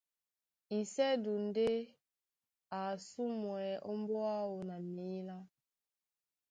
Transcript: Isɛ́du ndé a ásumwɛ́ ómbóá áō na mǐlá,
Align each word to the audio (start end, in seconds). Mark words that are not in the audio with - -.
Isɛ́du 0.77 1.31
ndé 1.47 1.67
a 2.77 2.79
ásumwɛ́ 2.93 3.67
ómbóá 3.91 4.31
áō 4.43 4.57
na 4.69 4.75
mǐlá, 4.93 5.37